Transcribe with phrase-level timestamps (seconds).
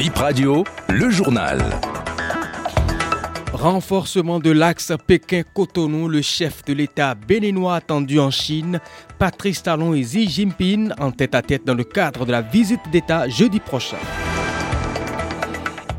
[0.00, 1.62] Bip Radio, le journal.
[3.52, 8.80] Renforcement de l'axe Pékin-Cotonou, le chef de l'État béninois attendu en Chine,
[9.18, 12.80] Patrice Talon et Xi Jinping en tête à tête dans le cadre de la visite
[12.90, 13.98] d'État jeudi prochain.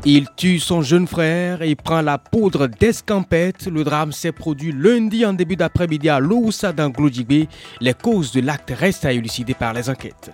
[0.04, 3.68] Il tue son jeune frère et prend la poudre d'escampette.
[3.68, 7.48] Le drame s'est produit lundi en début d'après-midi à Loussa dans Glodjibé.
[7.80, 10.32] Les causes de l'acte restent à élucider par les enquêtes.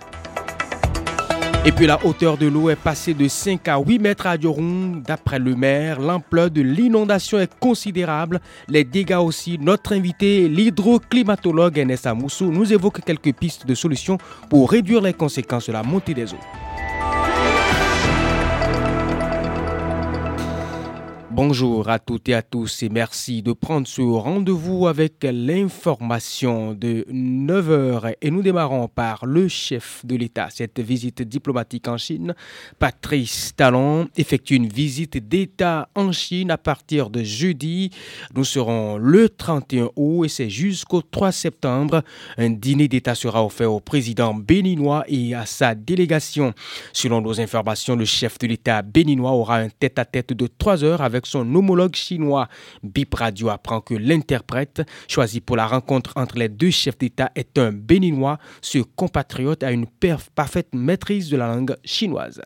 [1.69, 5.03] Et puis la hauteur de l'eau est passée de 5 à 8 mètres à Dioron.
[5.05, 8.41] D'après le maire, l'ampleur de l'inondation est considérable.
[8.67, 9.59] Les dégâts aussi.
[9.61, 14.17] Notre invité, l'hydroclimatologue Nessa Moussou, nous évoque quelques pistes de solutions
[14.49, 16.78] pour réduire les conséquences de la montée des eaux.
[21.31, 27.05] Bonjour à toutes et à tous et merci de prendre ce rendez-vous avec l'information de
[27.11, 30.47] 9h et nous démarrons par le chef de l'État.
[30.49, 32.33] Cette visite diplomatique en Chine,
[32.79, 37.91] Patrice Talon, effectue une visite d'État en Chine à partir de jeudi.
[38.33, 42.01] Nous serons le 31 août et c'est jusqu'au 3 septembre.
[42.39, 46.53] Un dîner d'État sera offert au président béninois et à sa délégation.
[46.91, 51.18] Selon nos informations, le chef de l'État béninois aura un tête-à-tête de 3 heures avec
[51.25, 52.47] son homologue chinois.
[52.83, 57.57] Bip Radio apprend que l'interprète choisi pour la rencontre entre les deux chefs d'État est
[57.57, 58.39] un béninois.
[58.61, 59.87] Ce compatriote a une
[60.35, 62.41] parfaite maîtrise de la langue chinoise.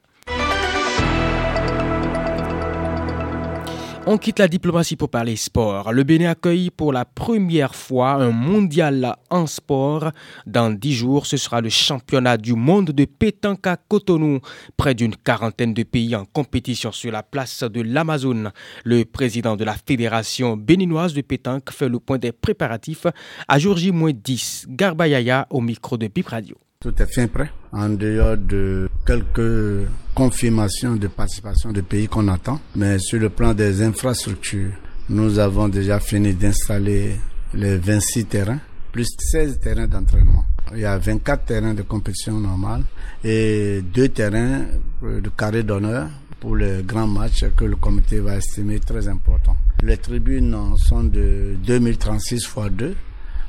[4.05, 5.93] On quitte la diplomatie pour parler sport.
[5.93, 10.11] Le Bénin accueille pour la première fois un mondial en sport.
[10.45, 14.41] Dans dix jours, ce sera le championnat du monde de pétanque à Cotonou.
[14.75, 18.51] Près d'une quarantaine de pays en compétition sur la place de l'Amazone.
[18.83, 23.07] Le président de la Fédération béninoise de pétanque fait le point des préparatifs
[23.47, 24.65] à jour J-10.
[24.67, 26.57] Garbayaya au micro de Bip Radio.
[26.83, 32.59] Tout est fin prêt, en dehors de quelques confirmations de participation de pays qu'on attend.
[32.75, 34.73] Mais sur le plan des infrastructures,
[35.07, 37.15] nous avons déjà fini d'installer
[37.53, 38.59] les 26 terrains,
[38.91, 40.43] plus 16 terrains d'entraînement.
[40.73, 42.83] Il y a 24 terrains de compétition normale
[43.23, 44.65] et deux terrains
[45.01, 46.09] de carré d'honneur
[46.41, 49.55] pour les grands matchs que le comité va estimer très importants.
[49.83, 52.93] Les tribunes sont de 2036 x 2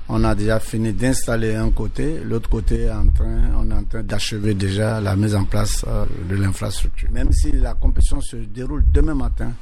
[0.09, 4.03] on a déjà fini d'installer un côté, l'autre côté en train, on est en train
[4.03, 7.11] d'achever déjà la mise en place euh, de l'infrastructure.
[7.11, 9.53] Même si la compétition se déroule demain matin,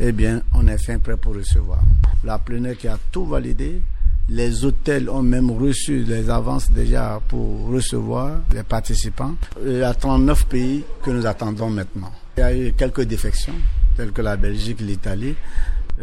[0.00, 1.80] eh bien, on est fin prêt pour recevoir.
[2.24, 3.82] La plénière qui a tout validé,
[4.28, 9.36] les hôtels ont même reçu les avances déjà pour recevoir les participants.
[9.64, 12.12] Il y a 39 pays que nous attendons maintenant.
[12.36, 13.54] Il y a eu quelques défections,
[13.96, 15.34] telles que la Belgique, l'Italie.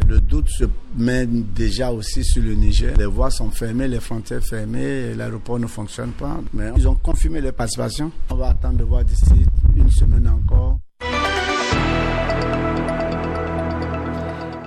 [0.08, 0.64] Le doute se
[0.96, 2.94] met déjà aussi sur le Niger.
[2.98, 6.40] Les voies sont fermées, les frontières fermées, l'aéroport ne fonctionne pas.
[6.52, 8.10] Mais ils ont confirmé leur participation.
[8.30, 9.24] On va attendre de voir d'ici
[9.76, 10.73] une semaine encore.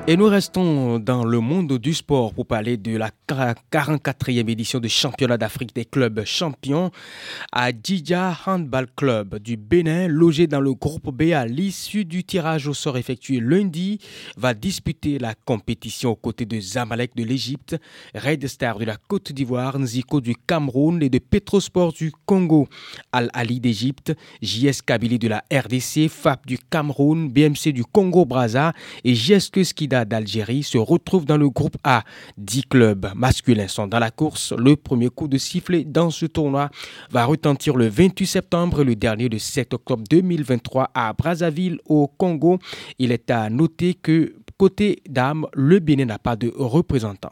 [0.09, 4.87] Et nous restons dans le monde du sport pour parler de la 44e édition du
[4.87, 6.91] championnat d'Afrique des clubs champions
[7.51, 12.69] à Djidja Handball Club du Bénin, logé dans le groupe B à l'issue du tirage
[12.69, 13.99] au sort effectué lundi,
[14.37, 17.75] va disputer la compétition aux côtés de Zamalek de l'Égypte,
[18.15, 22.69] Red Star de la Côte d'Ivoire, Nziko du Cameroun et de Petrosport du Congo,
[23.11, 28.71] Al-Ali d'Égypte, JS Kabylie de la RDC, FAP du Cameroun, BMC du Congo-Braza
[29.03, 29.65] et JSK
[30.05, 32.03] D'Algérie se retrouve dans le groupe A.
[32.37, 34.53] 10 clubs masculins sont dans la course.
[34.57, 36.69] Le premier coup de sifflet dans ce tournoi
[37.11, 42.59] va retentir le 28 septembre, le dernier le 7 octobre 2023 à Brazzaville au Congo.
[42.99, 47.31] Il est à noter que côté dames, le Bénin n'a pas de représentant.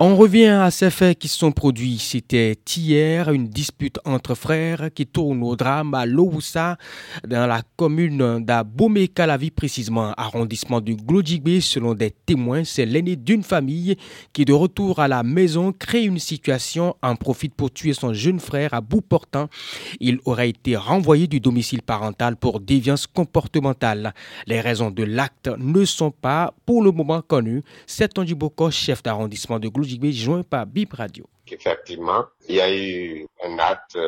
[0.00, 1.98] On revient à ces faits qui sont produits.
[1.98, 6.76] C'était hier une dispute entre frères qui tourne au drame à Loussa,
[7.24, 11.60] dans la commune d'Abomey-Calavi, précisément arrondissement du Glodjigbe.
[11.60, 13.96] Selon des témoins, c'est l'aîné d'une famille
[14.32, 18.40] qui, de retour à la maison, crée une situation, en profite pour tuer son jeune
[18.40, 19.48] frère à bout portant.
[20.00, 24.12] Il aurait été renvoyé du domicile parental pour déviance comportementale.
[24.48, 27.62] Les raisons de l'acte ne sont pas pour le moment connues.
[27.86, 28.12] C'est
[28.70, 29.68] chef d'arrondissement de
[30.44, 31.26] Par Radio.
[31.46, 33.98] Effectivement, il y a eu un acte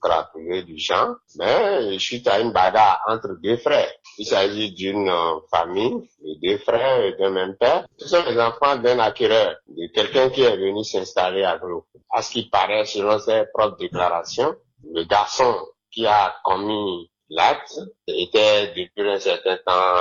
[0.00, 3.92] crapuleux du genre, mais suite à une bagarre entre deux frères.
[4.18, 5.12] Il s'agit d'une
[5.50, 7.86] famille de deux frères et d'un même père.
[7.98, 11.86] Ce sont les enfants d'un acquéreur, de quelqu'un qui est venu s'installer à Glo.
[12.10, 14.54] À ce qui paraît, selon ses propres déclarations,
[14.92, 15.54] le garçon
[15.90, 17.78] qui a commis l'acte
[18.08, 19.96] était depuis un certain temps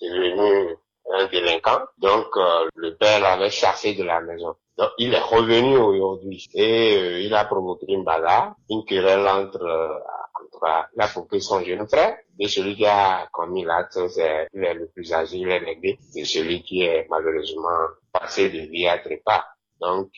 [0.00, 0.76] devenu
[1.14, 1.80] un délinquant.
[1.98, 4.54] Donc, euh, le père l'avait chassé de la maison.
[4.76, 9.62] Donc, il est revenu aujourd'hui et euh, il a provoqué une bagarre, une querelle entre,
[9.62, 9.94] euh,
[10.40, 14.74] entre il a provoqué son jeune frère et celui qui a commis l'acte, c'est est
[14.74, 17.68] le plus âgé, il est l'aîné, c'est celui qui est malheureusement
[18.12, 19.44] passé de vie à trépas.
[19.80, 20.10] Donc,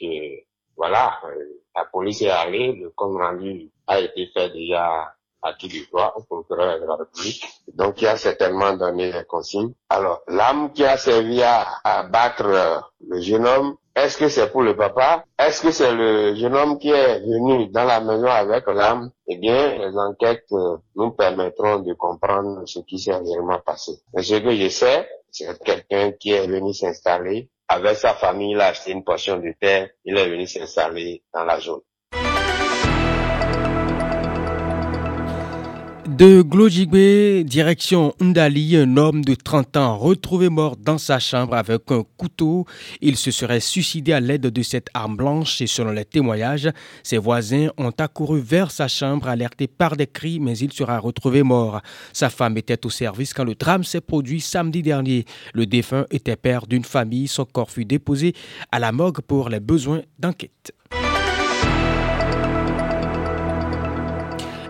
[0.77, 1.21] voilà,
[1.75, 5.16] la police est allée, le compte rendu a été fait déjà
[5.47, 7.45] à qui au procureur de la République.
[7.75, 9.73] Donc, il a certainement donné les consignes.
[9.89, 14.51] Alors, l'âme qui a servi à, à battre euh, le jeune homme, est-ce que c'est
[14.51, 15.25] pour le papa?
[15.39, 19.11] Est-ce que c'est le jeune homme qui est venu dans la maison avec l'âme?
[19.29, 23.93] Eh bien, les enquêtes euh, nous permettront de comprendre ce qui s'est réellement passé.
[24.15, 28.61] Mais ce que je sais, c'est quelqu'un qui est venu s'installer avec sa famille, il
[28.61, 31.81] a acheté une portion de terre, il est venu s'installer dans la zone.
[36.17, 41.83] De Glojigbe, direction Ndali, un homme de 30 ans retrouvé mort dans sa chambre avec
[41.91, 42.65] un couteau.
[43.03, 46.71] Il se serait suicidé à l'aide de cette arme blanche et selon les témoignages,
[47.03, 51.43] ses voisins ont accouru vers sa chambre alertés par des cris, mais il sera retrouvé
[51.43, 51.83] mort.
[52.15, 55.27] Sa femme était au service quand le drame s'est produit samedi dernier.
[55.53, 57.29] Le défunt était père d'une famille.
[57.29, 58.35] Son corps fut déposé
[58.73, 60.73] à la morgue pour les besoins d'enquête.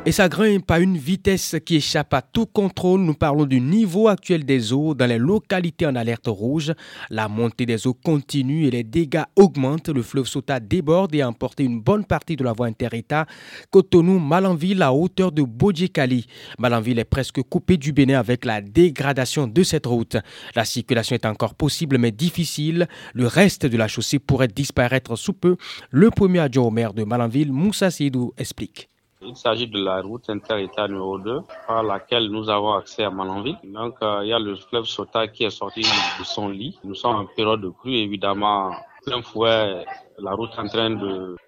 [0.09, 3.01] Et ça grimpe à une vitesse qui échappe à tout contrôle.
[3.01, 6.73] Nous parlons du niveau actuel des eaux dans les localités en alerte rouge.
[7.11, 9.89] La montée des eaux continue et les dégâts augmentent.
[9.89, 13.27] Le fleuve Sota déborde et a emporté une bonne partie de la voie interétat.
[13.73, 16.29] Cotonou-Malanville à hauteur de Bodjekali.
[16.61, 20.19] Malanville est presque coupé du Bénin avec la dégradation de cette route.
[20.55, 22.87] La circulation est encore possible mais difficile.
[23.13, 25.57] Le reste de la chaussée pourrait disparaître sous peu.
[25.91, 28.89] Le premier adjoint au maire de Malanville, Moussa Sidou, explique.
[29.29, 33.59] Il s'agit de la route inter-État numéro 2 par laquelle nous avons accès à Malanville.
[33.65, 36.79] Donc, euh, il y a le fleuve Sota qui est sorti de son lit.
[36.85, 38.71] Nous sommes en période de crue, évidemment.
[39.05, 39.85] Plein fouet,
[40.19, 40.91] la route est en train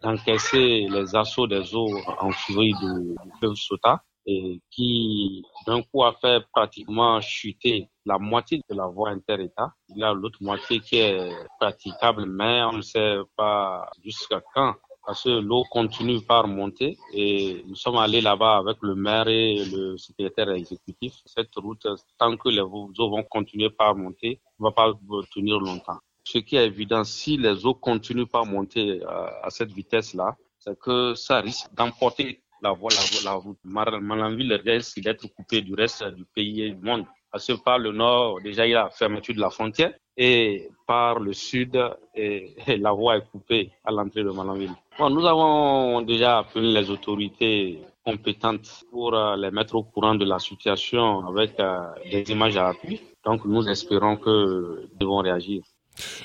[0.02, 6.12] d'encaisser les assauts des eaux en furie du, fleuve Sota et qui, d'un coup, a
[6.12, 9.72] fait pratiquement chuter la moitié de la voie inter-État.
[9.88, 11.30] Il y a l'autre moitié qui est
[11.60, 14.74] praticable, mais on ne sait pas jusqu'à quand
[15.08, 19.64] parce que l'eau continue par monter et nous sommes allés là-bas avec le maire et
[19.64, 21.14] le secrétaire exécutif.
[21.24, 21.86] Cette route,
[22.18, 24.92] tant que les eaux vont continuer par monter, ne va pas
[25.34, 25.96] tenir longtemps.
[26.24, 30.78] Ce qui est évident, si les eaux continuent par monter euh, à, cette vitesse-là, c'est
[30.78, 32.90] que ça risque d'emporter la voie,
[33.24, 33.56] la, route.
[33.64, 37.06] Malanville risque d'être coupé du reste du pays et du monde.
[37.32, 40.68] Parce que par le nord, déjà, il y a la fermeture de la frontière et
[40.86, 41.80] par le sud,
[42.14, 44.74] et, la voie est coupée à l'entrée de Malanville.
[44.98, 50.38] Nous avons déjà appelé les autorités compétentes pour euh, les mettre au courant de la
[50.38, 51.80] situation avec euh,
[52.10, 53.00] des images à appui.
[53.24, 55.62] Donc nous espérons que devons réagir.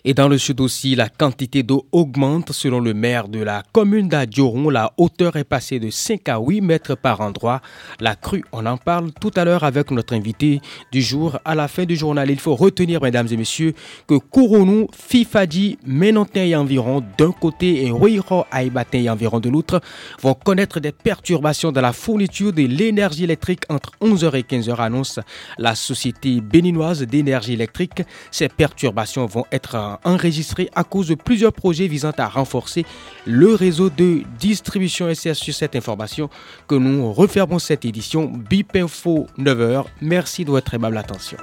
[0.05, 4.07] Et dans le sud aussi, la quantité d'eau augmente selon le maire de la commune
[4.07, 4.69] d'Adjoron.
[4.69, 7.61] La hauteur est passée de 5 à 8 mètres par endroit.
[7.99, 10.61] La crue, on en parle tout à l'heure avec notre invité
[10.91, 11.39] du jour.
[11.45, 13.73] À la fin du journal, il faut retenir, mesdames et messieurs,
[14.07, 19.81] que Kourounou, Fifadi, Ménontin et environ d'un côté et Ruiro Aïbatin et environ de l'autre
[20.21, 25.19] vont connaître des perturbations dans la fourniture de l'énergie électrique entre 11h et 15h, annonce
[25.57, 28.03] la société béninoise d'énergie électrique.
[28.31, 29.62] Ces perturbations vont être
[30.03, 32.85] enregistré à cause de plusieurs projets visant à renforcer
[33.25, 35.07] le réseau de distribution.
[35.13, 36.29] C'est sur cette information
[36.67, 39.85] que nous refermons cette édition BIP Info 9h.
[40.01, 41.37] Merci de votre aimable attention.